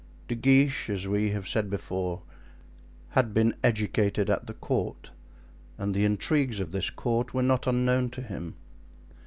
[0.27, 2.23] De Guiche, as we have said before,
[3.09, 5.11] had been educated at the court,
[5.77, 8.55] and the intrigues of this court were not unknown to him.